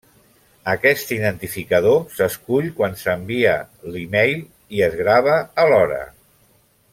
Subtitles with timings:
[0.71, 3.53] Aquest identificador s'escull quan s'envia
[3.97, 4.43] l'e-mail
[4.79, 6.01] i es grava alhora.